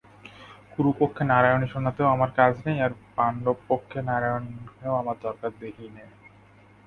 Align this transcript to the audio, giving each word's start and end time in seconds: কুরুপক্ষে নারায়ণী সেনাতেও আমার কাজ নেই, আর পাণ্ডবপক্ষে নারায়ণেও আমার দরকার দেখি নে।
কুরুপক্ষে 0.71 1.23
নারায়ণী 1.23 1.67
সেনাতেও 1.67 2.07
আমার 2.07 2.29
কাজ 2.31 2.53
নেই, 2.65 2.77
আর 2.81 2.91
পাণ্ডবপক্ষে 3.15 3.99
নারায়ণেও 4.01 4.93
আমার 5.01 5.17
দরকার 5.21 5.51
দেখি 5.59 5.85
নে। 5.87 6.03